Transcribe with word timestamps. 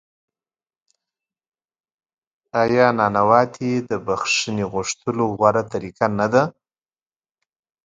آیا 2.61 2.85
نانواتې 2.97 3.71
د 3.89 3.91
بخښنې 4.05 4.65
غوښتلو 4.73 5.23
غوره 5.37 5.63
طریقه 5.73 6.05
نه 6.19 6.27
ده؟ 6.33 6.43